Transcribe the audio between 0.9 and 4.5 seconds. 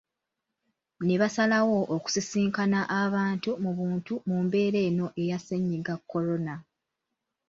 Ne basalawo okusisinkana abantu mu buntu mu